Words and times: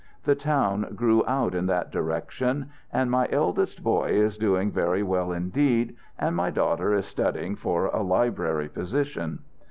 The 0.23 0.33
town 0.33 0.95
grew 0.95 1.23
out 1.27 1.53
in 1.53 1.67
that 1.67 1.91
direction. 1.91 2.71
And 2.91 3.11
my 3.11 3.27
eldest 3.31 3.83
boy 3.83 4.07
is 4.09 4.35
doing 4.35 4.71
very 4.71 5.03
well 5.03 5.31
indeed, 5.31 5.95
and 6.17 6.35
my 6.35 6.49
daughter 6.49 6.91
is 6.91 7.05
studying 7.05 7.55
for 7.55 7.85
a 7.85 8.01
library 8.01 8.67
position." 8.69 9.41